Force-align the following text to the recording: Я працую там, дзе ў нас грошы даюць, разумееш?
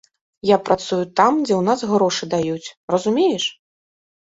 Я 0.49 0.55
працую 0.69 0.99
там, 1.21 1.33
дзе 1.43 1.53
ў 1.59 1.61
нас 1.69 1.79
грошы 1.93 2.23
даюць, 2.33 2.67
разумееш? 2.97 3.49